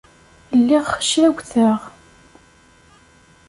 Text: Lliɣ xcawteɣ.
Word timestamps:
Lliɣ 0.59 0.85
xcawteɣ. 1.07 1.79